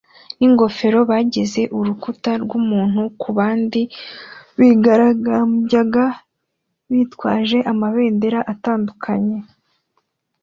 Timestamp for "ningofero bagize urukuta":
0.37-2.31